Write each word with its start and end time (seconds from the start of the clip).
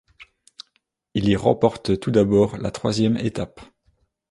Il 1.13 1.29
y 1.29 1.35
remporte 1.35 1.99
tout 1.99 2.09
d'abord 2.09 2.57
la 2.57 2.71
troisième 2.71 3.17
étape. 3.17 3.61